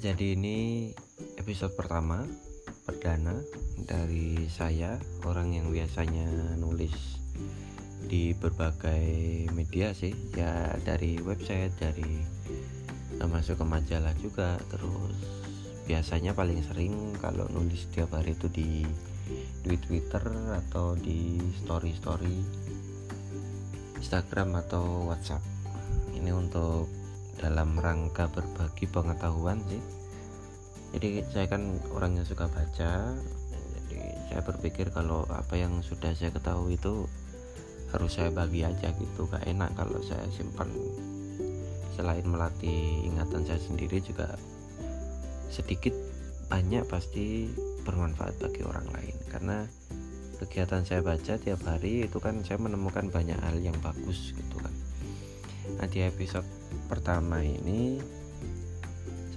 [0.00, 0.88] jadi ini
[1.36, 2.24] episode pertama
[2.88, 3.36] perdana
[3.84, 4.96] dari saya
[5.28, 7.20] orang yang biasanya nulis
[8.08, 10.16] di berbagai media sih.
[10.32, 12.16] Ya dari website dari
[13.20, 14.56] masuk ke majalah juga.
[14.72, 15.20] Terus
[15.84, 18.88] biasanya paling sering kalau nulis setiap hari itu di
[19.60, 20.24] di Twitter
[20.64, 22.36] atau di story story
[24.00, 25.44] Instagram atau WhatsApp.
[26.16, 26.88] Ini untuk
[27.40, 29.99] dalam rangka berbagi pengetahuan sih
[30.90, 33.14] jadi saya kan orang yang suka baca.
[33.90, 33.98] Jadi
[34.30, 37.06] saya berpikir kalau apa yang sudah saya ketahui itu
[37.94, 39.30] harus saya bagi aja gitu.
[39.30, 40.70] Gak enak kalau saya simpan.
[41.94, 44.34] Selain melatih ingatan saya sendiri juga
[45.50, 45.94] sedikit
[46.50, 47.50] banyak pasti
[47.86, 49.16] bermanfaat bagi orang lain.
[49.30, 49.62] Karena
[50.42, 54.74] kegiatan saya baca tiap hari itu kan saya menemukan banyak hal yang bagus gitu kan.
[55.78, 56.46] Nah di episode
[56.90, 58.02] pertama ini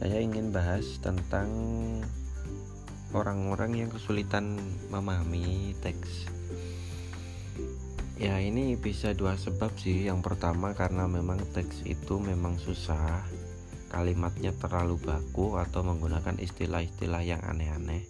[0.03, 1.47] saya ingin bahas tentang
[3.15, 4.59] orang-orang yang kesulitan
[4.91, 6.27] memahami teks.
[8.19, 10.11] Ya ini bisa dua sebab sih.
[10.11, 13.23] Yang pertama karena memang teks itu memang susah
[13.95, 18.03] kalimatnya terlalu baku atau menggunakan istilah-istilah yang aneh-aneh.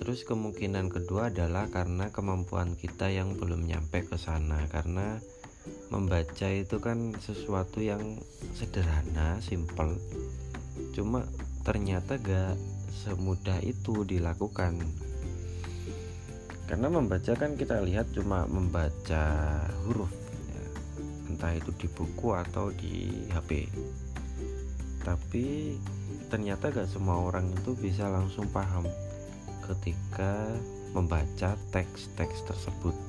[0.00, 5.20] Terus kemungkinan kedua adalah karena kemampuan kita yang belum nyampe ke sana karena
[5.88, 8.20] membaca itu kan sesuatu yang
[8.52, 9.96] sederhana, simple.
[10.92, 11.24] Cuma
[11.64, 12.56] ternyata gak
[12.92, 14.80] semudah itu dilakukan.
[16.68, 19.24] Karena membaca kan kita lihat cuma membaca
[19.88, 20.12] huruf,
[20.52, 20.64] ya.
[21.32, 23.72] entah itu di buku atau di HP.
[25.00, 25.76] Tapi
[26.28, 28.84] ternyata gak semua orang itu bisa langsung paham
[29.64, 30.52] ketika
[30.92, 33.07] membaca teks-teks tersebut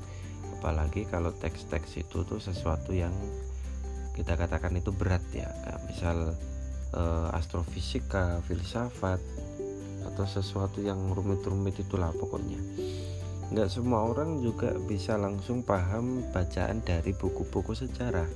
[0.60, 3.16] apalagi kalau teks-teks itu tuh sesuatu yang
[4.12, 5.48] kita katakan itu berat ya.
[5.64, 6.18] Kayak misal
[6.92, 9.16] uh, astrofisika filsafat
[10.04, 12.60] atau sesuatu yang rumit-rumit itulah pokoknya.
[13.48, 18.28] Nggak semua orang juga bisa langsung paham bacaan dari buku-buku sejarah.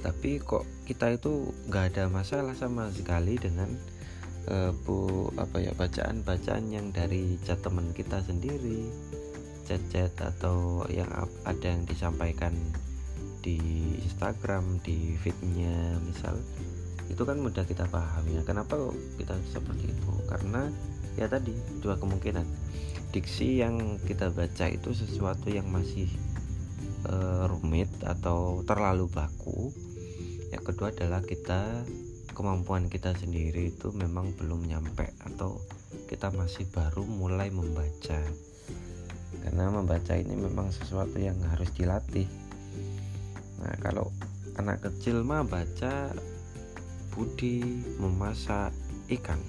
[0.00, 3.68] Tapi kok kita itu nggak ada masalah sama sekali dengan
[4.48, 8.88] uh, bu apa ya bacaan-bacaan yang dari cat teman kita sendiri
[9.66, 11.10] chat-chat atau yang
[11.42, 12.54] ada yang disampaikan
[13.42, 13.58] di
[14.02, 16.34] Instagram di feednya misal
[17.06, 18.42] itu kan mudah kita pahami ya.
[18.42, 18.74] Kenapa
[19.14, 20.10] kita seperti itu?
[20.26, 20.66] Karena
[21.14, 22.46] ya tadi dua kemungkinan.
[23.14, 26.10] Diksi yang kita baca itu sesuatu yang masih
[27.06, 27.14] e,
[27.46, 29.70] rumit atau terlalu baku.
[30.50, 31.86] Yang kedua adalah kita
[32.34, 35.62] kemampuan kita sendiri itu memang belum nyampe atau
[36.10, 38.20] kita masih baru mulai membaca
[39.56, 42.28] karena membaca ini memang sesuatu yang harus dilatih.
[43.64, 44.12] Nah kalau
[44.60, 46.12] anak kecil mah baca
[47.08, 47.64] Budi
[47.96, 48.76] memasak
[49.16, 49.40] ikan.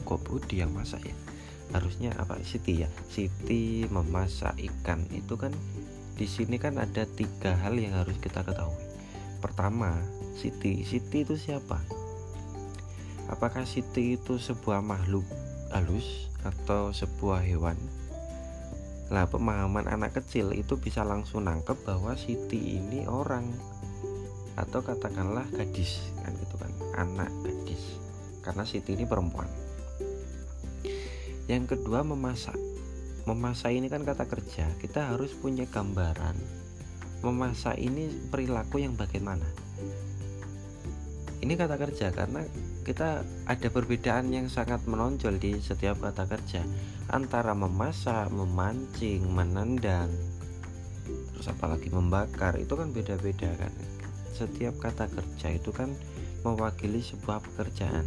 [0.00, 1.12] Kok Budi yang masak ya?
[1.76, 2.40] Harusnya apa?
[2.40, 2.88] Siti ya?
[3.12, 5.52] Siti memasak ikan itu kan
[6.16, 8.80] di sini kan ada tiga hal yang harus kita ketahui.
[9.44, 10.00] Pertama
[10.40, 10.88] Siti.
[10.88, 11.84] Siti itu siapa?
[13.28, 15.28] Apakah Siti itu sebuah makhluk
[15.68, 17.76] halus atau sebuah hewan
[19.06, 23.46] Nah, pemahaman anak kecil itu bisa langsung nangkep bahwa Siti ini orang
[24.56, 28.00] atau katakanlah gadis kan gitu kan, anak gadis.
[28.42, 29.46] Karena Siti ini perempuan.
[31.46, 32.58] Yang kedua memasak.
[33.26, 36.66] Memasak ini kan kata kerja, kita harus punya gambaran
[37.24, 39.46] memasak ini perilaku yang bagaimana.
[41.40, 42.46] Ini kata kerja karena
[42.86, 46.62] kita ada perbedaan yang sangat menonjol di setiap kata kerja
[47.10, 50.06] antara memasak, memancing, menendang,
[51.34, 53.74] terus apalagi membakar itu kan beda-beda kan.
[54.30, 55.90] Setiap kata kerja itu kan
[56.46, 58.06] mewakili sebuah pekerjaan.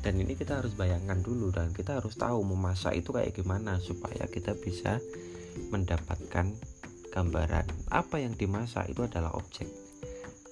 [0.00, 4.24] Dan ini kita harus bayangkan dulu dan kita harus tahu memasak itu kayak gimana supaya
[4.24, 5.04] kita bisa
[5.68, 6.48] mendapatkan
[7.12, 9.68] gambaran apa yang dimasak itu adalah objek.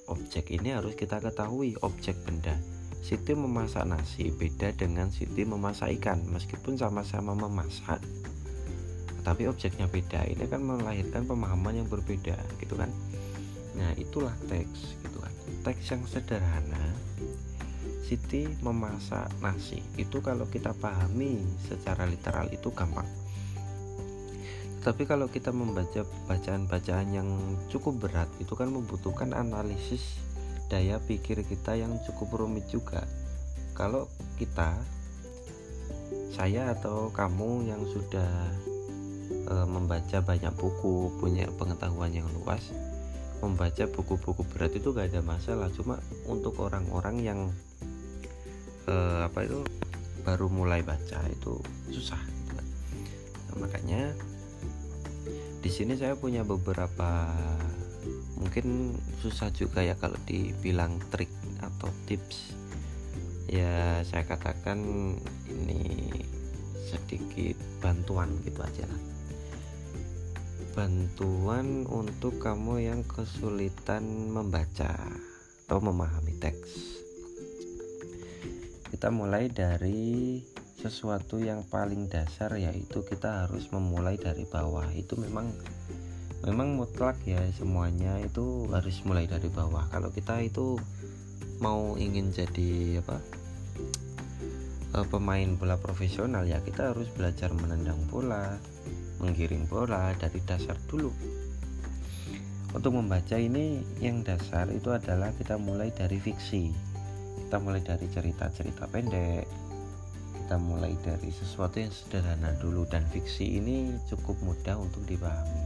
[0.05, 2.53] Objek ini harus kita ketahui objek benda
[3.05, 8.01] Siti memasak nasi beda dengan Siti memasak ikan meskipun sama-sama memasak.
[9.21, 10.25] Tapi objeknya beda.
[10.25, 12.89] Ini kan melahirkan pemahaman yang berbeda gitu kan?
[13.77, 15.29] Nah itulah teks gitu kan?
[15.61, 16.81] Teks yang sederhana
[18.01, 19.85] Siti memasak nasi.
[20.01, 23.05] Itu kalau kita pahami secara literal itu gampang.
[24.81, 27.29] Tapi kalau kita membaca bacaan-bacaan yang
[27.69, 30.24] cukup berat itu kan membutuhkan analisis
[30.71, 33.05] daya pikir kita yang cukup rumit juga
[33.77, 34.09] kalau
[34.39, 34.73] kita
[36.33, 38.31] saya atau kamu yang sudah
[39.29, 42.75] e, membaca banyak buku punya pengetahuan yang luas
[43.43, 47.39] membaca buku-buku berat itu gak ada masalah cuma untuk orang-orang yang
[48.89, 49.61] eh, apa itu
[50.25, 51.61] baru mulai baca itu
[51.93, 52.65] susah gitu kan.
[53.45, 54.01] nah, makanya
[55.61, 57.29] di sini saya punya beberapa
[58.35, 61.31] mungkin susah juga ya kalau dibilang trik
[61.63, 62.55] atau tips
[63.47, 64.79] ya saya katakan
[65.47, 66.11] ini
[66.85, 69.15] sedikit bantuan gitu aja lah
[70.75, 74.91] bantuan untuk kamu yang kesulitan membaca
[75.65, 76.99] atau memahami teks.
[78.91, 80.43] Kita mulai dari
[80.75, 84.91] sesuatu yang paling dasar yaitu kita harus memulai dari bawah.
[84.91, 85.55] Itu memang
[86.45, 89.89] memang mutlak ya semuanya itu harus mulai dari bawah.
[89.89, 90.77] Kalau kita itu
[91.59, 93.17] mau ingin jadi apa?
[94.95, 98.55] Eh, pemain bola profesional ya kita harus belajar menendang bola,
[99.19, 101.11] menggiring bola dari dasar dulu
[102.75, 106.75] untuk membaca ini yang dasar itu adalah kita mulai dari fiksi
[107.47, 109.47] kita mulai dari cerita-cerita pendek
[110.43, 115.64] kita mulai dari sesuatu yang sederhana dulu dan fiksi ini cukup mudah untuk dipahami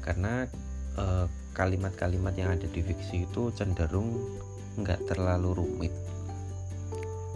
[0.00, 0.48] karena
[0.96, 4.16] eh, kalimat-kalimat yang ada di fiksi itu cenderung
[4.80, 5.94] nggak terlalu rumit.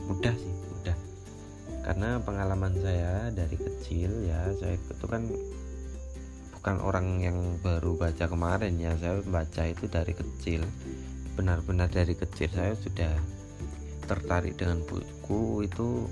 [0.05, 0.55] Mudah sih
[1.85, 5.29] karena pengalaman saya dari kecil ya saya itu kan
[6.57, 8.97] bukan orang yang baru baca kemarin ya.
[8.97, 10.65] Saya baca itu dari kecil.
[11.37, 13.13] Benar-benar dari kecil saya sudah
[14.09, 16.09] tertarik dengan buku itu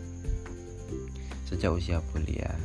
[1.49, 2.57] sejak usia kuliah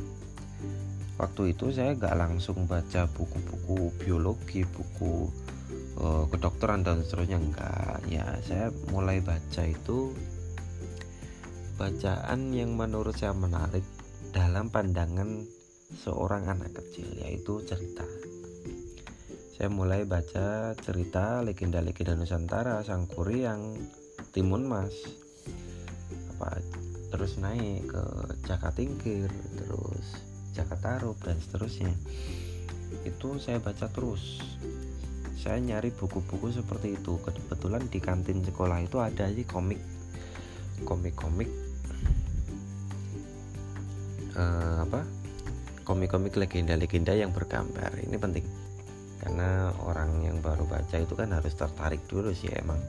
[1.18, 5.26] waktu itu saya nggak langsung baca buku-buku biologi buku
[5.98, 10.14] uh, kedokteran dan seterusnya enggak ya saya mulai baca itu
[11.78, 13.86] bacaan yang menurut saya menarik
[14.34, 15.46] dalam pandangan
[15.94, 18.04] seorang anak kecil yaitu cerita.
[19.54, 23.78] Saya mulai baca cerita legenda-legenda Nusantara Sang Kuryang
[24.30, 24.94] Timun Mas.
[26.34, 26.62] Apa
[27.10, 28.04] terus naik ke
[28.46, 30.27] Jaka Tingkir terus
[30.58, 31.94] Jaka Tarub dan seterusnya.
[33.06, 34.42] Itu saya baca terus.
[35.38, 37.14] Saya nyari buku-buku seperti itu.
[37.22, 39.78] Kebetulan di kantin sekolah itu ada sih komik
[40.82, 41.46] komik-komik
[44.34, 45.06] uh, apa?
[45.86, 47.94] Komik-komik legenda-legenda yang bergambar.
[48.02, 48.42] Ini penting.
[49.22, 52.82] Karena orang yang baru baca itu kan harus tertarik dulu sih emang.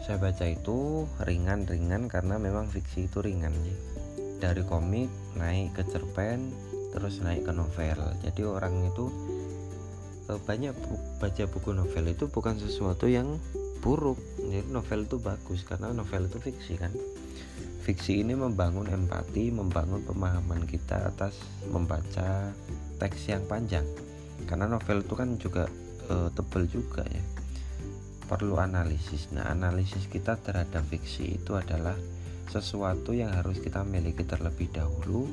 [0.00, 4.03] Saya baca itu ringan-ringan karena memang fiksi itu ringan sih
[4.44, 5.08] dari komik
[5.40, 6.52] naik ke cerpen
[6.92, 9.08] terus naik ke novel jadi orang itu
[10.28, 10.76] eh, banyak
[11.16, 13.40] baca buku novel itu bukan sesuatu yang
[13.80, 16.92] buruk jadi novel itu bagus karena novel itu fiksi kan
[17.84, 21.36] Fiksi ini membangun empati, membangun pemahaman kita atas
[21.68, 22.48] membaca
[22.96, 23.84] teks yang panjang.
[24.48, 25.68] Karena novel itu kan juga
[26.08, 27.20] e, tebal juga ya.
[28.24, 29.28] Perlu analisis.
[29.36, 31.92] Nah, analisis kita terhadap fiksi itu adalah
[32.50, 35.28] sesuatu yang harus kita miliki terlebih dahulu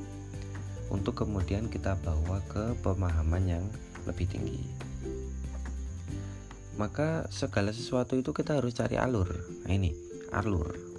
[0.91, 3.65] untuk kemudian kita bawa ke pemahaman yang
[4.07, 4.61] lebih tinggi.
[6.75, 9.29] Maka segala sesuatu itu kita harus cari alur.
[9.67, 9.91] Nah, ini
[10.31, 10.91] alur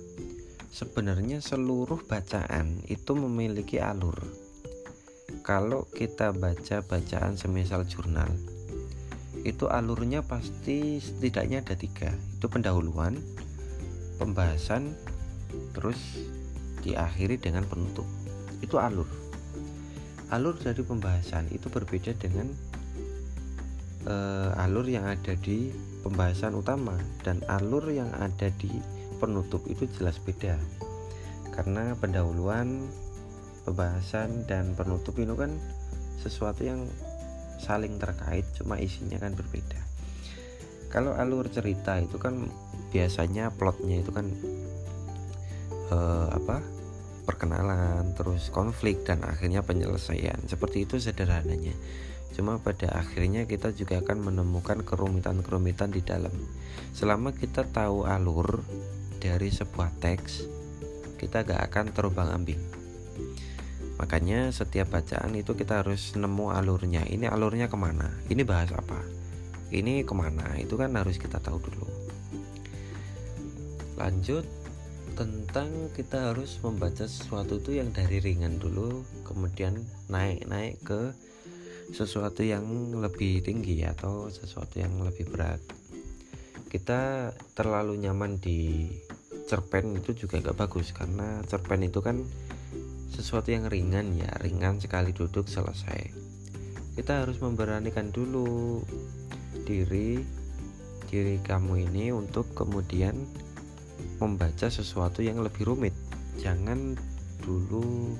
[0.73, 4.17] sebenarnya seluruh bacaan itu memiliki alur.
[5.45, 8.33] Kalau kita baca bacaan semisal jurnal,
[9.45, 12.17] itu alurnya pasti setidaknya ada tiga.
[12.41, 13.21] Itu pendahuluan,
[14.17, 14.97] pembahasan,
[15.73, 15.99] terus
[16.83, 18.05] diakhiri dengan penutup.
[18.61, 19.07] Itu alur.
[20.33, 22.49] Alur dari pembahasan itu berbeda dengan
[24.07, 25.71] uh, alur yang ada di
[26.03, 28.71] pembahasan utama dan alur yang ada di
[29.23, 30.59] penutup itu jelas beda
[31.55, 32.91] karena pendahuluan
[33.63, 35.55] pembahasan dan penutup itu kan
[36.19, 36.91] sesuatu yang
[37.63, 39.79] saling terkait cuma isinya kan berbeda
[40.91, 42.51] kalau alur cerita itu kan
[42.91, 44.27] biasanya plotnya itu kan
[45.93, 46.65] eh, apa
[47.23, 50.41] perkenalan terus konflik dan akhirnya penyelesaian.
[50.49, 51.77] Seperti itu sederhananya.
[52.33, 56.33] Cuma pada akhirnya kita juga akan menemukan kerumitan-kerumitan di dalam.
[56.97, 58.65] Selama kita tahu alur
[59.21, 60.49] dari sebuah teks
[61.23, 62.63] kita gak akan terbang ambing.
[64.03, 67.07] Makanya setiap bacaan itu kita harus nemu alurnya.
[67.07, 68.11] Ini alurnya ke mana?
[68.27, 68.99] Ini bahas apa?
[69.71, 70.59] Ini ke mana?
[70.59, 71.87] Itu kan harus kita tahu dulu.
[73.95, 74.43] Lanjut
[75.13, 81.13] tentang kita harus membaca sesuatu itu yang dari ringan dulu kemudian naik-naik ke
[81.93, 82.65] sesuatu yang
[82.97, 85.61] lebih tinggi atau sesuatu yang lebih berat.
[86.73, 88.89] Kita terlalu nyaman di
[89.45, 92.25] cerpen itu juga gak bagus karena cerpen itu kan
[93.13, 96.09] sesuatu yang ringan ya ringan sekali duduk selesai.
[96.97, 98.81] Kita harus memberanikan dulu
[99.69, 100.25] diri
[101.13, 103.29] diri kamu ini untuk kemudian
[104.19, 105.95] membaca sesuatu yang lebih rumit.
[106.39, 106.97] Jangan
[107.43, 108.15] dulu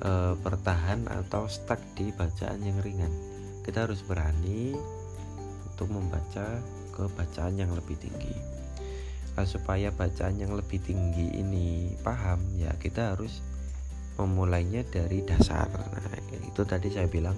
[0.00, 3.12] e, bertahan atau stuck di bacaan yang ringan.
[3.64, 4.76] Kita harus berani
[5.72, 6.60] untuk membaca
[6.94, 8.36] ke bacaan yang lebih tinggi.
[9.36, 13.44] Nah, supaya bacaan yang lebih tinggi ini paham ya kita harus
[14.16, 15.68] memulainya dari dasar.
[15.68, 16.08] Nah
[16.40, 17.36] itu tadi saya bilang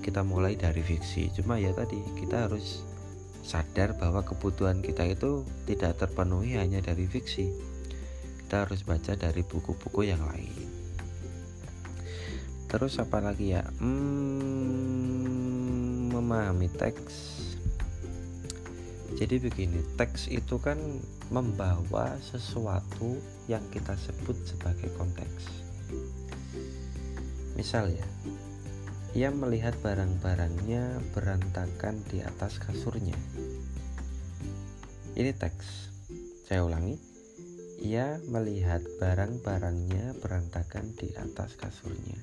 [0.00, 1.28] kita mulai dari fiksi.
[1.36, 2.95] Cuma ya tadi kita harus
[3.46, 7.54] sadar bahwa kebutuhan kita itu tidak terpenuhi hanya dari fiksi.
[8.42, 10.66] Kita harus baca dari buku-buku yang lain.
[12.66, 13.62] Terus apa lagi ya?
[13.78, 15.06] Hmm,
[16.10, 17.46] memahami teks.
[19.14, 20.76] Jadi begini teks itu kan
[21.30, 25.62] membawa sesuatu yang kita sebut sebagai konteks.
[27.54, 28.04] Misal ya,
[29.16, 33.16] ia melihat barang-barangnya berantakan di atas kasurnya.
[35.16, 35.88] Ini teks.
[36.44, 37.00] Saya ulangi.
[37.80, 42.20] Ia melihat barang-barangnya berantakan di atas kasurnya.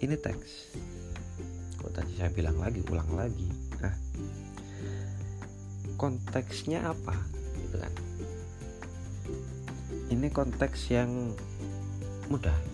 [0.00, 0.72] Ini teks.
[1.84, 3.44] Kok tadi saya bilang lagi, ulang lagi.
[3.84, 3.92] Nah,
[6.00, 7.12] konteksnya apa?
[7.60, 7.92] Gitu kan.
[10.08, 11.36] Ini konteks yang
[12.32, 12.69] mudah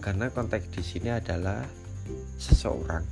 [0.00, 1.60] karena konteks di sini adalah
[2.40, 3.04] seseorang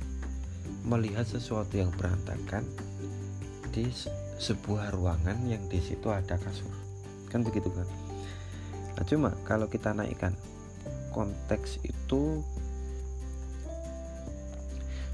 [0.89, 2.65] melihat sesuatu yang berantakan
[3.69, 3.85] di
[4.41, 6.73] sebuah ruangan yang di situ ada kasur.
[7.29, 7.85] Kan begitu kan?
[8.97, 10.33] Nah, cuma kalau kita naikkan
[11.13, 12.41] konteks itu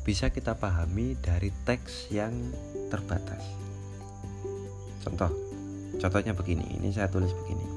[0.08, 2.32] bisa kita pahami dari teks yang
[2.88, 3.44] terbatas.
[5.04, 5.30] Contoh
[6.00, 7.75] contohnya begini ini saya tulis begini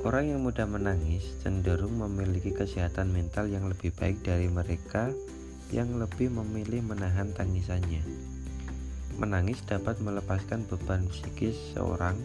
[0.00, 5.12] Orang yang mudah menangis cenderung memiliki kesehatan mental yang lebih baik dari mereka
[5.76, 8.00] yang lebih memilih menahan tangisannya.
[9.20, 12.16] Menangis dapat melepaskan beban psikis seorang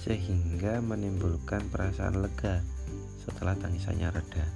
[0.00, 2.64] sehingga menimbulkan perasaan lega
[3.20, 4.48] setelah tangisannya reda.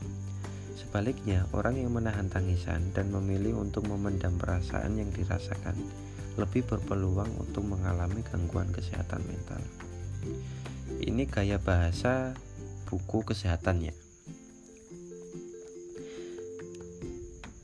[0.80, 5.76] Sebaliknya, orang yang menahan tangisan dan memilih untuk memendam perasaan yang dirasakan
[6.40, 9.60] lebih berpeluang untuk mengalami gangguan kesehatan mental
[11.00, 12.36] ini gaya bahasa
[12.86, 14.10] buku kesehatannya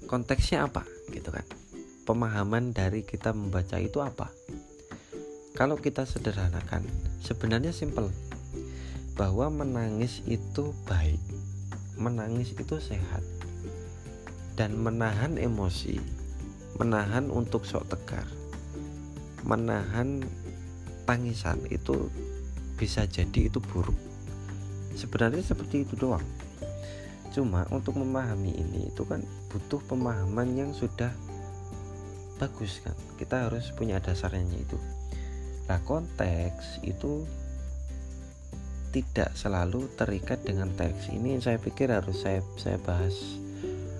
[0.06, 0.86] konteksnya apa?
[1.10, 1.42] Gitu kan.
[2.06, 4.30] Pemahaman dari kita membaca itu apa?
[5.58, 6.86] Kalau kita sederhanakan
[7.18, 8.08] sebenarnya simple.
[9.18, 11.18] Bahwa menangis itu baik
[11.96, 13.24] menangis itu sehat
[14.52, 15.96] dan menahan emosi
[16.76, 18.28] menahan untuk sok tegar
[19.48, 20.20] menahan
[21.08, 22.12] tangisan itu
[22.76, 23.96] bisa jadi itu buruk.
[24.92, 26.24] Sebenarnya seperti itu doang.
[27.32, 29.20] Cuma untuk memahami ini itu kan
[29.52, 31.12] butuh pemahaman yang sudah
[32.40, 32.96] bagus kan?
[33.20, 34.76] Kita harus punya dasarnya itu.
[35.68, 37.28] Nah konteks itu
[38.92, 41.12] tidak selalu terikat dengan teks.
[41.12, 43.12] Ini saya pikir harus saya saya bahas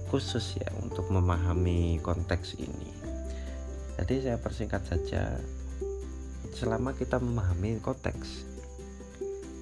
[0.09, 2.88] khusus ya untuk memahami konteks ini.
[4.00, 5.37] Jadi saya persingkat saja.
[6.56, 8.56] Selama kita memahami konteks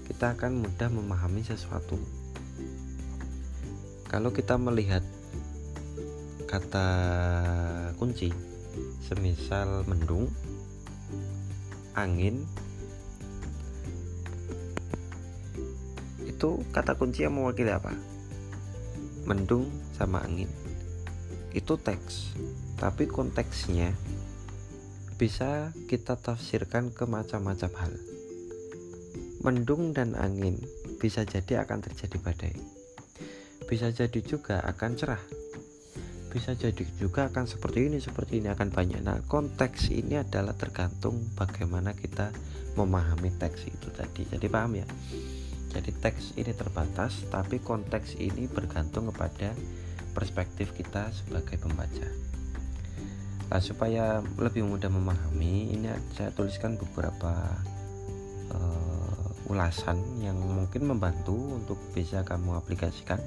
[0.04, 1.96] kita akan mudah memahami sesuatu.
[4.04, 5.02] Kalau kita melihat
[6.44, 6.88] kata
[7.96, 8.30] kunci,
[9.02, 10.30] semisal mendung,
[11.96, 12.44] angin,
[16.28, 17.96] itu kata kunci yang mewakili apa?
[19.24, 20.52] Mendung sama angin.
[21.56, 22.36] Itu teks,
[22.76, 23.96] tapi konteksnya
[25.18, 28.13] bisa kita tafsirkan ke macam-macam hal
[29.44, 30.56] mendung dan angin
[30.96, 32.56] bisa jadi akan terjadi badai.
[33.68, 35.20] Bisa jadi juga akan cerah.
[36.32, 38.48] Bisa jadi juga akan seperti ini seperti ini.
[38.48, 39.04] Akan banyak.
[39.04, 42.32] Nah konteks ini adalah tergantung bagaimana kita
[42.74, 44.24] memahami teks itu tadi.
[44.24, 44.88] Jadi paham ya?
[45.76, 49.52] Jadi teks ini terbatas tapi konteks ini bergantung kepada
[50.16, 52.08] perspektif kita sebagai pembaca.
[53.44, 55.86] Nah, supaya lebih mudah memahami ini
[56.16, 57.60] saya tuliskan beberapa
[59.48, 63.20] ulasan yang mungkin membantu untuk bisa kamu aplikasikan.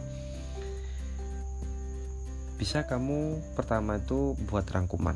[2.57, 5.13] Bisa kamu pertama itu buat rangkuman.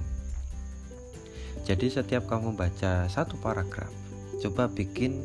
[1.66, 3.90] Jadi setiap kamu baca satu paragraf
[4.42, 5.22] coba bikin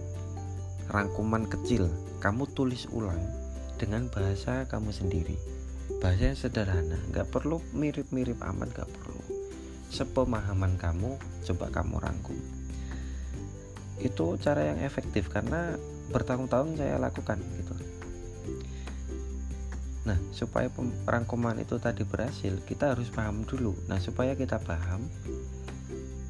[0.88, 1.88] rangkuman kecil.
[2.16, 3.20] Kamu tulis ulang
[3.76, 5.36] dengan bahasa kamu sendiri.
[6.00, 9.20] Bahasa yang sederhana nggak perlu mirip-mirip amat nggak perlu.
[9.92, 12.65] Sepemahaman kamu coba kamu rangkum
[14.00, 15.76] itu cara yang efektif karena
[16.12, 17.74] bertahun-tahun saya lakukan gitu
[20.06, 20.70] Nah, supaya
[21.02, 23.74] rangkuman itu tadi berhasil, kita harus paham dulu.
[23.90, 25.02] Nah, supaya kita paham,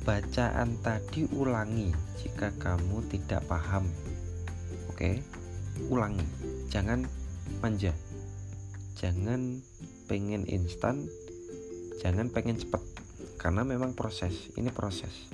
[0.01, 3.85] bacaan tadi ulangi jika kamu tidak paham.
[4.89, 5.21] Oke,
[5.93, 6.25] ulangi.
[6.73, 7.05] Jangan
[7.61, 7.93] manja.
[8.97, 9.61] Jangan
[10.09, 11.05] pengen instan,
[12.01, 12.81] jangan pengen cepat.
[13.37, 15.29] Karena memang proses, ini proses.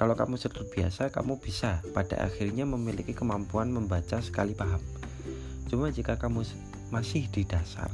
[0.00, 4.80] Kalau kamu sudah biasa, kamu bisa pada akhirnya memiliki kemampuan membaca sekali paham.
[5.68, 6.40] Cuma jika kamu
[6.88, 7.92] masih di dasar,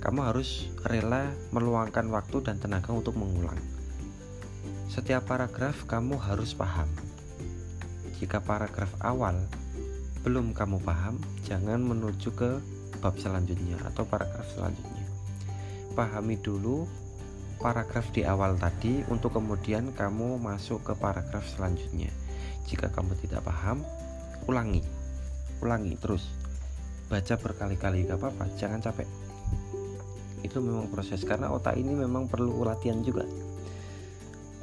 [0.00, 3.60] kamu harus rela meluangkan waktu dan tenaga untuk mengulang.
[4.88, 6.88] Setiap paragraf kamu harus paham.
[8.16, 9.44] Jika paragraf awal
[10.24, 12.64] belum kamu paham, jangan menuju ke
[13.04, 15.04] bab selanjutnya atau paragraf selanjutnya.
[15.92, 16.88] Pahami dulu
[17.58, 22.10] paragraf di awal tadi untuk kemudian kamu masuk ke paragraf selanjutnya.
[22.70, 23.82] Jika kamu tidak paham,
[24.46, 24.80] ulangi.
[25.58, 26.30] Ulangi terus
[27.08, 29.08] baca berkali-kali gak apa-apa jangan capek
[30.44, 33.24] itu memang proses karena otak ini memang perlu latihan juga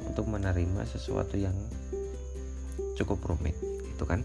[0.06, 1.54] untuk menerima sesuatu yang
[2.94, 3.58] cukup rumit
[3.90, 4.22] itu kan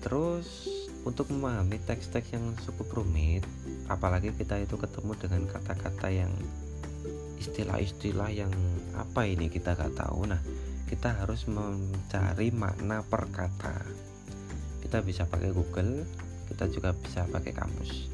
[0.00, 0.70] terus
[1.04, 3.42] untuk memahami teks-teks yang cukup rumit
[3.90, 6.30] apalagi kita itu ketemu dengan kata-kata yang
[7.40, 8.52] istilah-istilah yang
[8.94, 10.30] apa ini kita gak tahu.
[10.30, 10.40] Nah
[10.90, 13.82] kita harus mencari makna per kata
[14.84, 16.04] kita bisa pakai Google
[16.52, 18.12] kita juga bisa pakai kamus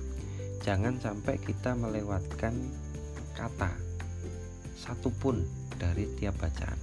[0.63, 2.55] jangan sampai kita melewatkan
[3.35, 3.73] kata
[4.81, 5.45] satupun
[5.81, 6.77] dari tiap bacaan.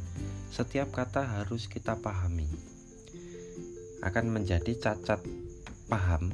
[0.50, 2.50] Setiap kata harus kita pahami.
[4.01, 5.22] Akan menjadi cacat
[5.86, 6.34] paham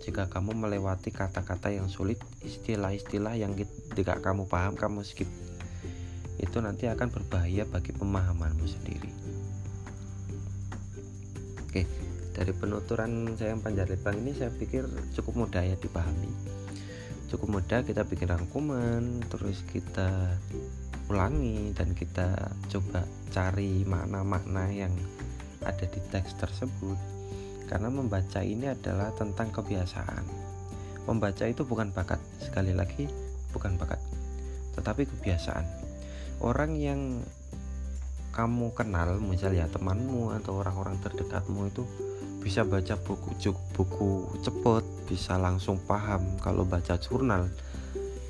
[0.00, 3.52] jika kamu melewati kata-kata yang sulit istilah-istilah yang
[3.92, 5.28] tidak kamu paham kamu skip.
[6.40, 9.12] Itu nanti akan berbahaya bagi pemahamanmu sendiri.
[11.68, 11.84] Oke
[12.40, 16.32] dari penuturan saya yang panjang lebar ini saya pikir cukup mudah ya dipahami.
[17.28, 20.40] Cukup mudah kita bikin rangkuman terus kita
[21.12, 24.94] ulangi dan kita coba cari makna-makna yang
[25.62, 27.19] ada di teks tersebut
[27.70, 30.26] karena membaca ini adalah tentang kebiasaan.
[31.06, 32.18] Membaca itu bukan bakat.
[32.42, 33.06] Sekali lagi
[33.54, 34.02] bukan bakat.
[34.74, 35.62] Tetapi kebiasaan.
[36.42, 37.22] Orang yang
[38.34, 41.86] kamu kenal misalnya temanmu atau orang-orang terdekatmu itu
[42.42, 43.36] bisa baca buku
[43.74, 47.46] buku cepet bisa langsung paham kalau baca jurnal.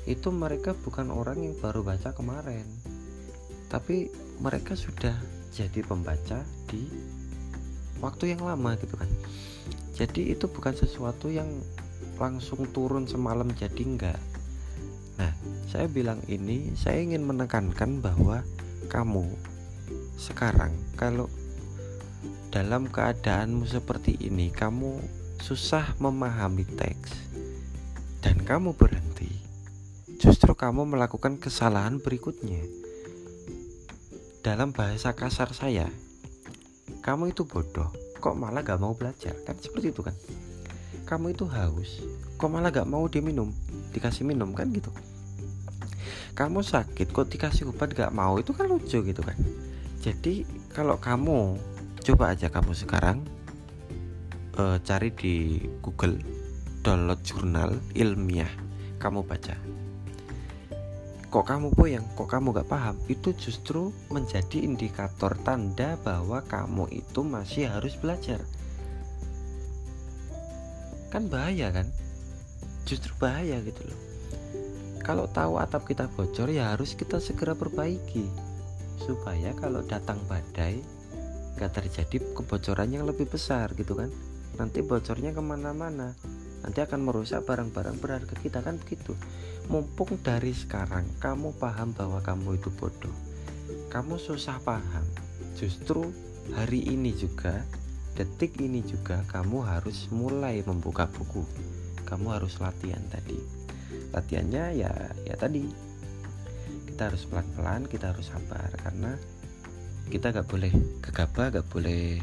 [0.05, 2.65] Itu mereka bukan orang yang baru baca kemarin.
[3.71, 5.15] Tapi mereka sudah
[5.53, 6.85] jadi pembaca di
[8.01, 9.09] waktu yang lama gitu kan
[9.95, 11.47] jadi itu bukan sesuatu yang
[12.17, 14.19] langsung turun semalam jadi enggak
[15.15, 15.31] nah
[15.69, 18.41] saya bilang ini saya ingin menekankan bahwa
[18.89, 19.29] kamu
[20.17, 21.29] sekarang kalau
[22.51, 24.99] dalam keadaanmu seperti ini, kamu
[25.39, 27.31] susah memahami teks
[28.19, 29.31] dan kamu berhenti.
[30.19, 32.59] Justru kamu melakukan kesalahan berikutnya.
[34.43, 35.87] Dalam bahasa kasar saya,
[37.01, 37.89] kamu itu bodoh,
[38.21, 39.33] kok malah gak mau belajar?
[39.41, 40.13] Kan seperti itu kan?
[41.09, 42.05] Kamu itu haus,
[42.37, 43.49] kok malah gak mau diminum?
[43.91, 44.93] Dikasih minum kan gitu.
[46.37, 48.37] Kamu sakit, kok dikasih obat gak mau?
[48.37, 49.35] Itu kan lucu gitu kan?
[50.01, 51.57] Jadi kalau kamu
[52.01, 53.21] coba aja kamu sekarang
[54.57, 56.17] uh, cari di Google
[56.81, 58.49] download jurnal ilmiah
[58.97, 59.53] kamu baca
[61.31, 62.99] kok kamu yang kok kamu gak paham?
[63.07, 68.43] Itu justru menjadi indikator tanda bahwa kamu itu masih harus belajar.
[71.07, 71.87] Kan bahaya kan?
[72.83, 73.99] Justru bahaya gitu loh.
[75.07, 78.27] Kalau tahu atap kita bocor ya harus kita segera perbaiki.
[78.99, 80.83] Supaya kalau datang badai
[81.55, 84.11] gak terjadi kebocoran yang lebih besar gitu kan?
[84.59, 86.11] Nanti bocornya ke mana-mana
[86.61, 89.17] nanti akan merusak barang-barang berharga kita kan begitu?
[89.69, 93.13] Mumpung dari sekarang kamu paham bahwa kamu itu bodoh.
[93.89, 95.05] Kamu susah paham.
[95.57, 96.09] Justru
[96.53, 97.65] hari ini juga
[98.13, 101.43] detik ini juga kamu harus mulai membuka buku.
[102.05, 103.37] Kamu harus latihan tadi.
[104.13, 104.91] Latihannya ya
[105.25, 105.65] ya tadi.
[106.89, 109.17] Kita harus pelan-pelan kita harus sabar karena
[110.11, 112.19] kita gak boleh gegabah gak boleh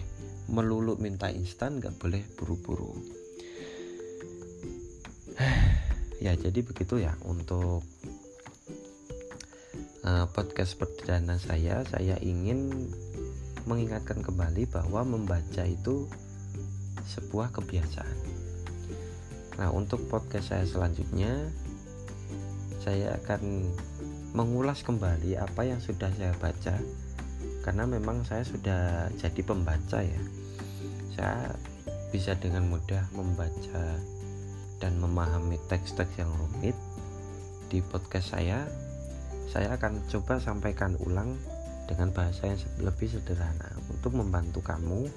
[0.52, 3.17] melulu minta instan gak boleh buru-buru
[6.24, 7.86] ya jadi begitu ya untuk
[10.02, 11.86] uh, podcast perdana saya.
[11.86, 12.90] Saya ingin
[13.68, 16.10] mengingatkan kembali bahwa membaca itu
[17.06, 18.18] sebuah kebiasaan.
[19.62, 21.50] Nah untuk podcast saya selanjutnya
[22.82, 23.68] saya akan
[24.32, 26.74] mengulas kembali apa yang sudah saya baca.
[27.62, 30.22] Karena memang saya sudah jadi pembaca ya.
[31.14, 31.52] Saya
[32.08, 34.00] bisa dengan mudah membaca
[34.78, 36.74] dan memahami teks-teks yang rumit
[37.68, 38.64] di podcast saya
[39.48, 41.36] saya akan coba sampaikan ulang
[41.88, 45.08] dengan bahasa yang lebih sederhana untuk membantu kamu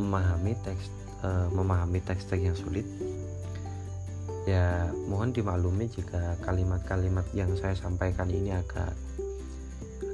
[0.00, 0.88] memahami teks
[1.20, 2.88] uh, memahami teks-teks yang sulit.
[4.48, 8.96] Ya mohon dimaklumi jika kalimat-kalimat yang saya sampaikan ini agak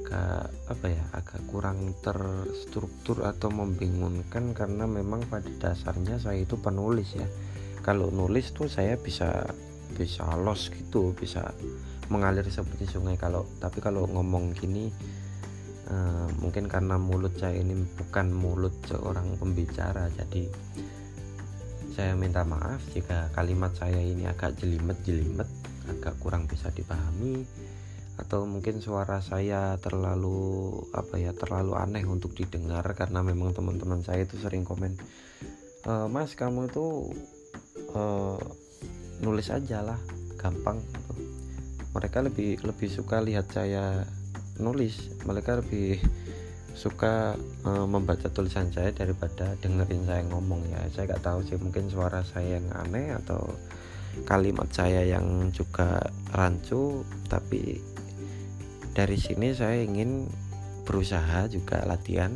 [0.07, 7.11] agak apa ya agak kurang terstruktur atau membingungkan karena memang pada dasarnya saya itu penulis
[7.15, 7.27] ya
[7.87, 9.47] kalau nulis tuh saya bisa
[9.95, 11.55] bisa los gitu bisa
[12.11, 13.15] mengalir seperti sungai.
[13.15, 14.91] Kalau tapi kalau ngomong gini
[15.87, 20.11] uh, mungkin karena mulut saya ini bukan mulut seorang pembicara.
[20.11, 20.51] Jadi
[21.95, 25.47] saya minta maaf jika kalimat saya ini agak jelimet-jelimet
[25.87, 27.47] agak kurang bisa dipahami
[28.19, 34.25] atau mungkin suara saya terlalu apa ya terlalu aneh untuk didengar karena memang teman-teman saya
[34.25, 34.97] itu sering komen
[35.85, 37.13] e, mas kamu itu
[37.97, 38.01] e,
[39.25, 39.97] nulis aja lah
[40.37, 41.13] gampang gitu.
[41.97, 44.05] mereka lebih lebih suka lihat saya
[44.61, 45.09] nulis.
[45.25, 46.01] Mereka lebih
[46.77, 47.33] suka
[47.65, 50.81] e, membaca tulisan saya daripada dengerin saya ngomong ya.
[50.93, 53.41] Saya nggak tahu sih mungkin suara saya yang aneh atau
[54.25, 56.01] kalimat saya yang juga
[56.33, 57.81] rancu tapi
[58.97, 60.29] dari sini saya ingin
[60.85, 62.33] berusaha juga latihan.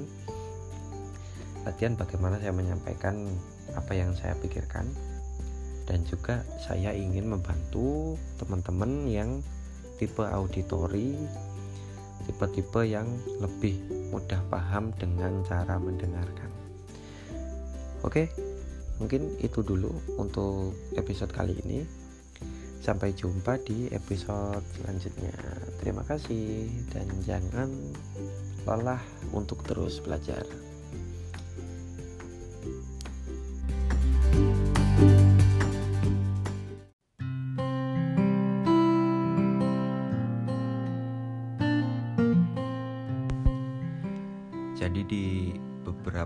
[1.61, 3.29] Latihan bagaimana saya menyampaikan
[3.77, 4.89] apa yang saya pikirkan
[5.91, 9.43] dan juga saya ingin membantu teman-teman yang
[9.99, 11.19] tipe auditori
[12.23, 13.11] tipe-tipe yang
[13.43, 13.75] lebih
[14.15, 16.47] mudah paham dengan cara mendengarkan
[18.07, 18.23] oke
[19.03, 21.83] mungkin itu dulu untuk episode kali ini
[22.81, 25.37] Sampai jumpa di episode selanjutnya.
[25.77, 27.69] Terima kasih dan jangan
[28.65, 28.97] lelah
[29.37, 30.41] untuk terus belajar.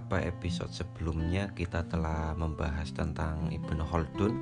[0.05, 4.37] Beberapa episode sebelumnya kita telah membahas tentang Ibnu Khaldun.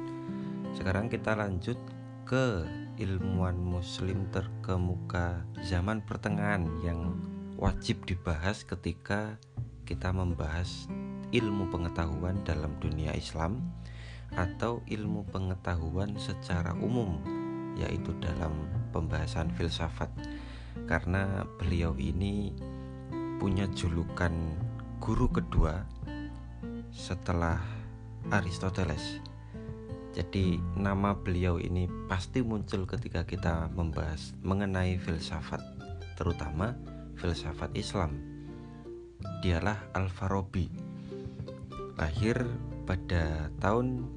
[0.76, 1.80] Sekarang kita lanjut
[2.28, 2.68] ke
[3.00, 7.16] ilmuwan muslim terkemuka zaman pertengahan yang
[7.56, 9.40] wajib dibahas ketika
[9.88, 10.92] kita membahas
[11.32, 13.64] ilmu pengetahuan dalam dunia Islam
[14.36, 17.24] atau ilmu pengetahuan secara umum
[17.80, 20.12] yaitu dalam pembahasan filsafat
[20.92, 22.52] karena beliau ini
[23.40, 24.32] punya julukan
[25.04, 25.84] guru kedua
[26.96, 27.60] setelah
[28.32, 29.20] Aristoteles
[30.16, 35.60] jadi nama beliau ini pasti muncul ketika kita membahas mengenai filsafat,
[36.16, 36.78] terutama
[37.20, 38.16] filsafat Islam.
[39.42, 40.70] Dialah Al-Farabi.
[41.98, 42.46] Lahir
[42.88, 44.08] pada tahun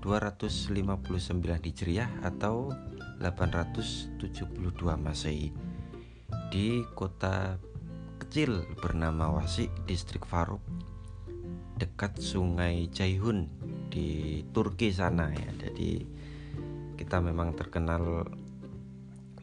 [0.00, 2.72] 259 Hijriah atau
[3.20, 4.18] 872
[4.98, 5.54] Masehi
[6.50, 7.60] di kota
[8.32, 10.64] kecil bernama Wasi, distrik Faruk,
[11.76, 13.44] dekat Sungai Jaihun
[13.92, 15.52] di Turki sana ya.
[15.60, 16.00] Jadi
[16.96, 18.24] kita memang terkenal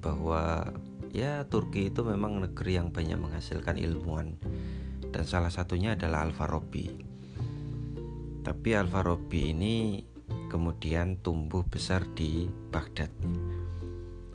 [0.02, 0.74] bahwa
[1.14, 4.42] ya Turki itu memang negeri yang banyak menghasilkan ilmuwan
[5.14, 6.90] dan salah satunya adalah Al-Farabi
[8.42, 10.02] tapi Al-Farabi ini
[10.50, 13.14] kemudian tumbuh besar di Baghdad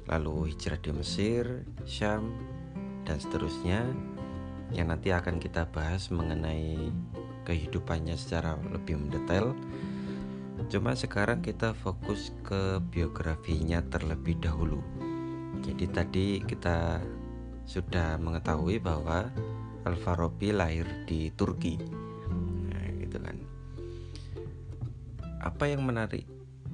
[0.07, 2.31] lalu hijrah di Mesir, Syam
[3.03, 4.13] dan seterusnya
[4.75, 6.91] yang nanti akan kita bahas mengenai
[7.47, 9.55] kehidupannya secara lebih mendetail
[10.71, 14.81] Cuma sekarang kita fokus ke biografinya terlebih dahulu.
[15.61, 17.01] Jadi tadi kita
[17.69, 19.29] sudah mengetahui bahwa
[19.85, 21.77] Al-Farabi lahir di Turki.
[22.71, 23.37] Nah, gitu kan.
[25.45, 26.25] Apa yang menarik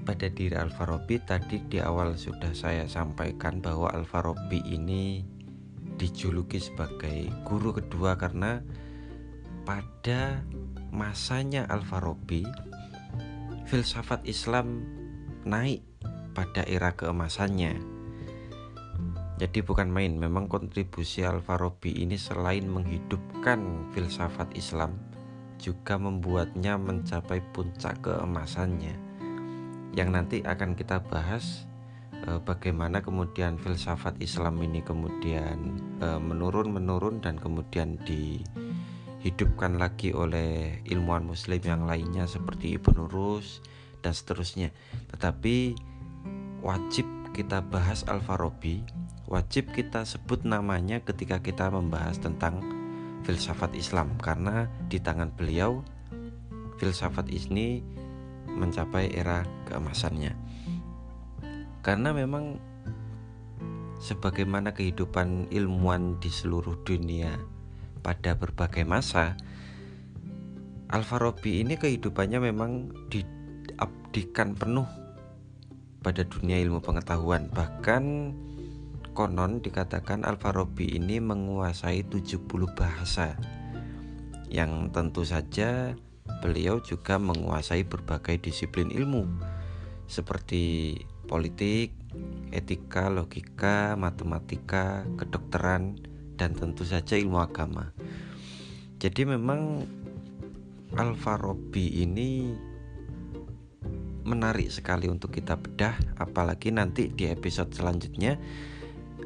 [0.07, 5.27] pada diri Al-Farabi tadi di awal sudah saya sampaikan bahwa Al-Farabi ini
[6.01, 8.65] dijuluki sebagai guru kedua karena
[9.69, 10.41] pada
[10.89, 12.49] masanya Al-Farabi
[13.69, 14.81] filsafat Islam
[15.45, 15.85] naik
[16.33, 17.77] pada era keemasannya.
[19.41, 24.97] Jadi bukan main, memang kontribusi Al-Farabi ini selain menghidupkan filsafat Islam
[25.61, 28.97] juga membuatnya mencapai puncak keemasannya.
[29.93, 31.70] Yang nanti akan kita bahas
[32.45, 38.45] bagaimana kemudian filsafat Islam ini kemudian eh, menurun-menurun dan kemudian di
[39.21, 43.61] dihidupkan lagi oleh ilmuwan muslim yang lainnya seperti Ibnu Rus
[44.01, 44.73] dan seterusnya.
[45.13, 45.77] Tetapi
[46.65, 47.05] wajib
[47.37, 48.81] kita bahas Al-Farabi,
[49.29, 52.65] wajib kita sebut namanya ketika kita membahas tentang
[53.29, 55.85] filsafat Islam karena di tangan beliau
[56.81, 57.85] filsafat ini
[58.49, 60.33] mencapai era keemasannya.
[61.81, 62.61] Karena memang
[64.01, 67.37] sebagaimana kehidupan ilmuwan di seluruh dunia
[68.01, 69.37] pada berbagai masa,
[70.91, 74.89] Alfarabi ini kehidupannya memang diabdikan penuh
[76.03, 77.47] pada dunia ilmu pengetahuan.
[77.53, 78.05] Bahkan
[79.15, 82.43] konon dikatakan Alfarabi ini menguasai 70
[82.75, 83.39] bahasa.
[84.51, 85.95] Yang tentu saja
[86.43, 89.29] beliau juga menguasai berbagai disiplin ilmu
[90.11, 90.97] seperti
[91.31, 91.95] politik,
[92.51, 95.95] etika, logika, matematika, kedokteran,
[96.35, 97.95] dan tentu saja ilmu agama.
[98.99, 99.87] Jadi memang
[100.99, 102.51] Alfarabi ini
[104.27, 108.37] menarik sekali untuk kita bedah apalagi nanti di episode selanjutnya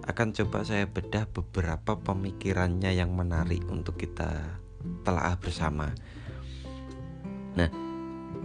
[0.05, 4.61] akan coba saya bedah beberapa pemikirannya yang menarik untuk kita
[5.03, 5.97] telah bersama.
[7.57, 7.73] Nah,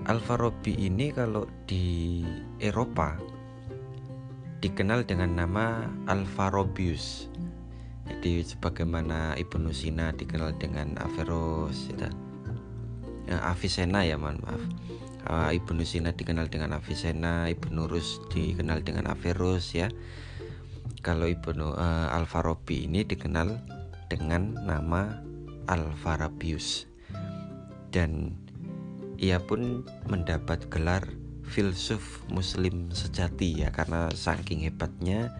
[0.07, 2.23] Alfarabi ini kalau di
[2.63, 3.19] Eropa
[4.59, 7.31] dikenal dengan nama Alfarabius.
[8.09, 12.11] Jadi sebagaimana Ibnu Sina dikenal dengan Averroes, ya.
[13.29, 14.63] Uh, Avicenna ya mohon maaf.
[15.29, 19.93] Uh, Ibnu Sina dikenal dengan Avicenna Ibnu Rus dikenal dengan Averroes ya.
[21.05, 23.61] Kalau Ibnu uh, Al-Farabi ini dikenal
[24.09, 25.21] dengan nama
[25.69, 26.89] Al-Farabius.
[27.93, 28.33] Dan
[29.21, 31.05] ia pun mendapat gelar
[31.49, 35.33] filsuf muslim sejati ya karena saking hebatnya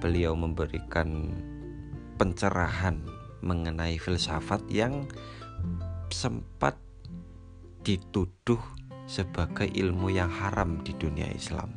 [0.00, 1.30] beliau memberikan
[2.16, 3.04] pencerahan
[3.44, 5.04] mengenai filsafat yang
[6.08, 6.80] sempat
[7.84, 8.58] dituduh
[9.06, 11.70] sebagai ilmu yang haram di dunia Islam.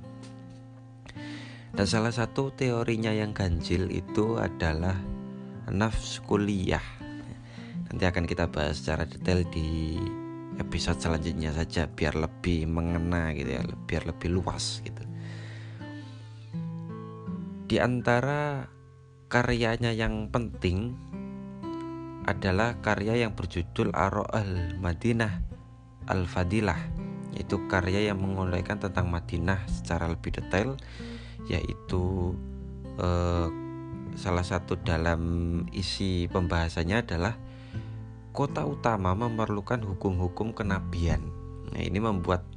[1.69, 4.97] Dan salah satu teorinya yang ganjil itu adalah
[5.69, 6.81] nafs kuliah.
[7.89, 10.01] Nanti akan kita bahas secara detail di
[10.59, 15.03] episode selanjutnya saja biar lebih mengena gitu ya, biar lebih luas gitu.
[17.69, 18.67] Di antara
[19.29, 20.97] karyanya yang penting
[22.25, 25.41] adalah karya yang berjudul Aro al Madinah
[26.09, 26.77] Al-Fadilah
[27.33, 30.73] yaitu karya yang menguraikan tentang Madinah secara lebih detail
[31.45, 32.33] yaitu
[32.97, 33.47] eh,
[34.17, 35.21] salah satu dalam
[35.69, 37.37] isi pembahasannya adalah
[38.39, 41.19] kota utama memerlukan hukum-hukum kenabian.
[41.75, 42.47] Nah, ini membuat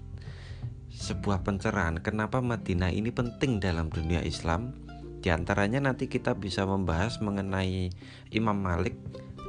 [0.94, 4.78] sebuah pencerahan kenapa Madinah ini penting dalam dunia Islam.
[5.18, 7.90] Di antaranya nanti kita bisa membahas mengenai
[8.30, 8.94] Imam Malik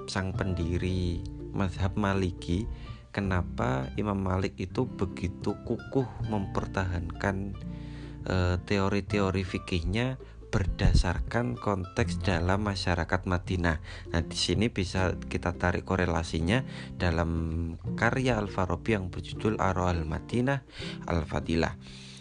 [0.09, 1.21] sang pendiri
[1.53, 2.65] mazhab Maliki
[3.13, 10.17] kenapa Imam Malik itu begitu kukuh mempertahankan teori teori-teori fikihnya
[10.53, 13.81] berdasarkan konteks dalam masyarakat Madinah.
[14.13, 16.61] Nah, di sini bisa kita tarik korelasinya
[16.93, 20.61] dalam karya Al-Farabi yang berjudul Aro al-Madinah
[21.09, 21.73] Al-Fadilah.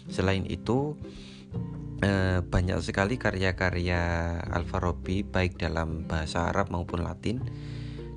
[0.09, 0.97] Selain itu,
[2.01, 4.01] eh, banyak sekali karya-karya
[4.49, 7.37] Al-Farabi baik dalam bahasa Arab maupun Latin.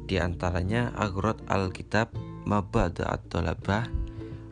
[0.09, 2.16] Di antaranya Aghrot Al-Kitab
[2.48, 3.85] Mabada at-Talabah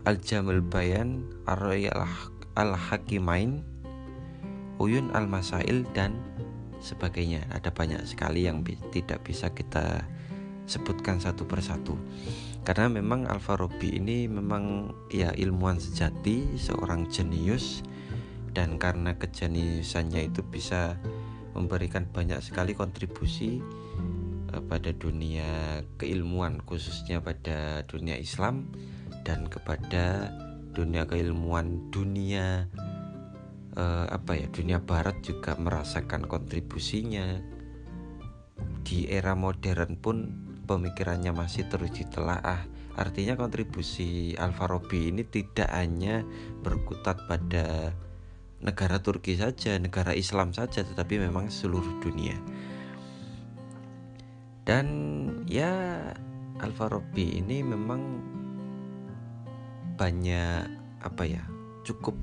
[0.05, 2.05] Al-Jamul Bayan Ar-Royal
[2.53, 3.74] Al-Hakimain
[4.83, 6.19] Uyun Al-Masail dan
[6.83, 7.47] sebagainya.
[7.51, 10.05] Ada banyak sekali yang bi tidak bisa kita
[10.65, 11.97] sebutkan satu persatu.
[12.65, 17.85] Karena memang Al-Farabi ini memang ya ilmuwan sejati seorang jenius
[18.57, 20.97] dan karena kejeniusannya itu bisa
[21.53, 23.61] memberikan banyak sekali kontribusi
[24.71, 28.71] pada dunia keilmuan khususnya pada dunia Islam
[29.27, 30.31] dan kepada
[30.75, 32.71] dunia keilmuan dunia
[33.75, 37.43] eh, apa ya dunia barat juga merasakan kontribusinya.
[38.85, 40.17] Di era modern pun
[40.65, 42.65] pemikirannya masih terus ditelaah.
[42.95, 46.23] Artinya kontribusi Al-Farabi ini tidak hanya
[46.63, 47.91] berkutat pada
[48.65, 52.35] negara Turki saja negara Islam saja tetapi memang seluruh dunia.
[54.65, 54.87] Dan
[55.45, 56.01] ya
[56.65, 58.01] Alfarobi ini memang
[60.01, 60.65] banyak
[61.05, 61.45] apa ya
[61.85, 62.17] cukup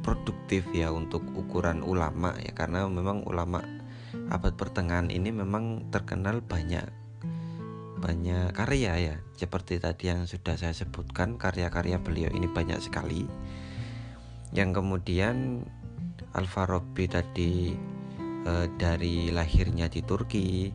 [0.00, 3.60] produktif ya untuk ukuran ulama ya karena memang ulama
[4.32, 7.00] abad pertengahan ini memang terkenal banyak
[8.00, 9.16] banyak karya ya.
[9.36, 13.28] Seperti tadi yang sudah saya sebutkan karya-karya beliau ini banyak sekali.
[14.56, 15.62] Yang kemudian
[16.32, 17.76] Alfarobi tadi
[18.42, 20.72] e, dari lahirnya di Turki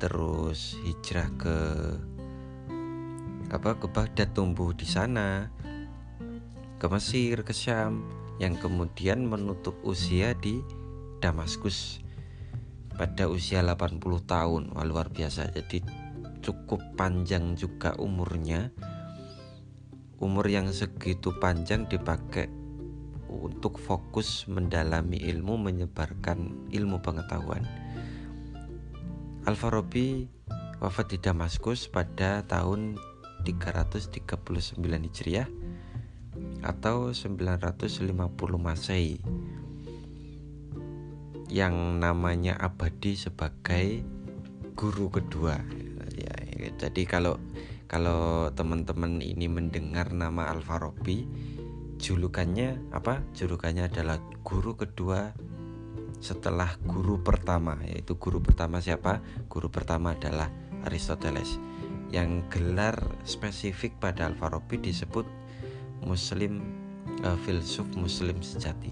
[0.00, 1.58] terus hijrah ke
[3.52, 5.46] apa ke Baghdad tumbuh di sana
[6.80, 8.02] ke Mesir ke Syam
[8.42, 10.58] yang kemudian menutup usia di
[11.22, 12.02] Damaskus
[12.94, 14.62] pada usia 80 tahun.
[14.74, 15.50] Wah, luar biasa.
[15.54, 15.82] Jadi
[16.42, 18.70] cukup panjang juga umurnya.
[20.22, 22.48] Umur yang segitu panjang dipakai
[23.28, 27.66] untuk fokus mendalami ilmu menyebarkan ilmu pengetahuan.
[29.44, 30.30] Al-Farabi
[30.78, 32.96] wafat di Damaskus pada tahun
[33.44, 35.48] 339 Hijriah
[36.64, 38.16] atau 950
[38.56, 39.20] Masehi
[41.52, 44.02] yang namanya abadi sebagai
[44.74, 45.60] guru kedua.
[46.16, 46.34] Ya,
[46.80, 47.38] jadi kalau
[47.86, 51.28] kalau teman-teman ini mendengar nama Al-Farabi
[52.00, 53.22] julukannya apa?
[53.36, 55.30] Julukannya adalah guru kedua
[56.18, 59.20] setelah guru pertama yaitu guru pertama siapa?
[59.46, 60.50] Guru pertama adalah
[60.88, 61.60] Aristoteles.
[62.10, 65.43] Yang gelar spesifik pada Al-Farabi disebut
[66.02, 66.64] muslim
[67.22, 68.90] uh, filsuf muslim sejati.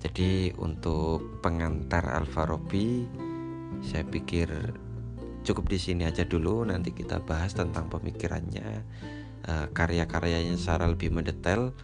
[0.00, 3.04] Jadi untuk pengantar Al-Farabi
[3.82, 4.48] saya pikir
[5.42, 6.66] cukup di sini aja dulu.
[6.66, 8.86] Nanti kita bahas tentang pemikirannya
[9.46, 11.74] uh, karya-karyanya secara lebih mendetail.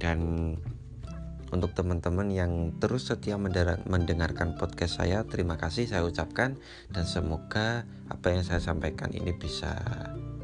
[0.00, 0.52] Dan
[1.52, 6.56] untuk teman-teman yang terus setia mendengarkan podcast saya terima kasih saya ucapkan.
[6.88, 9.76] Dan semoga apa yang saya sampaikan ini bisa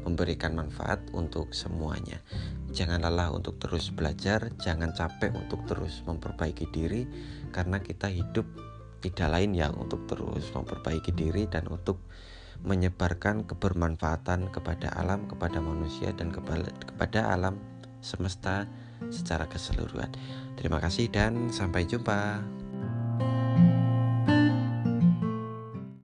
[0.09, 2.19] memberikan manfaat untuk semuanya
[2.69, 7.05] jangan lelah untuk terus belajar, jangan capek untuk terus memperbaiki diri,
[7.49, 8.45] karena kita hidup
[9.01, 11.97] tidak lain yang untuk terus memperbaiki diri dan untuk
[12.59, 17.55] menyebarkan kebermanfaatan kepada alam, kepada manusia, dan kepada alam
[18.03, 18.67] semesta
[19.07, 20.11] secara keseluruhan.
[20.59, 22.58] Terima kasih, dan sampai jumpa.